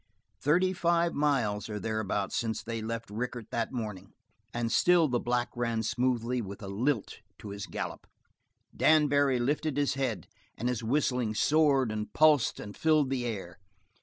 [0.39, 4.13] Thirty five miles, or thereabouts, since they left Rickett that morning,
[4.51, 8.07] and still the black ran smoothly, with a lilt to his gallop.
[8.75, 10.25] Dan Barry lifted his head
[10.57, 13.59] and his whistling soared and pulsed and filled the air.